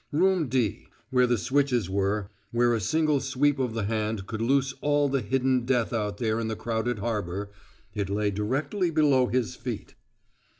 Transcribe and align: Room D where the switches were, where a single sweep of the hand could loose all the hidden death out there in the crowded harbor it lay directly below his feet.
Room 0.11 0.47
D 0.49 0.87
where 1.11 1.27
the 1.27 1.37
switches 1.37 1.87
were, 1.87 2.31
where 2.49 2.73
a 2.73 2.79
single 2.81 3.19
sweep 3.19 3.59
of 3.59 3.75
the 3.75 3.83
hand 3.83 4.25
could 4.25 4.41
loose 4.41 4.73
all 4.81 5.07
the 5.07 5.21
hidden 5.21 5.63
death 5.63 5.93
out 5.93 6.17
there 6.17 6.39
in 6.39 6.47
the 6.47 6.55
crowded 6.55 6.97
harbor 6.97 7.51
it 7.93 8.09
lay 8.09 8.31
directly 8.31 8.89
below 8.89 9.27
his 9.27 9.55
feet. 9.55 9.93